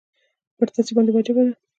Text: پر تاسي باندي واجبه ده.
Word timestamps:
پر 0.57 0.67
تاسي 0.75 0.91
باندي 0.95 1.11
واجبه 1.13 1.41
ده. 1.45 1.53